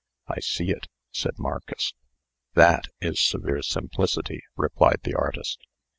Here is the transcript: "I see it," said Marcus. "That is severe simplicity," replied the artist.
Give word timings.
"I 0.27 0.39
see 0.39 0.71
it," 0.71 0.87
said 1.11 1.37
Marcus. 1.37 1.93
"That 2.55 2.85
is 3.01 3.21
severe 3.21 3.61
simplicity," 3.61 4.41
replied 4.57 5.01
the 5.03 5.13
artist. 5.13 5.59